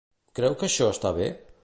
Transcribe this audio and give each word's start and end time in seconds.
Creu 0.39 0.55
que 0.61 0.67
això 0.71 0.89
està 0.95 1.15
bé? 1.23 1.31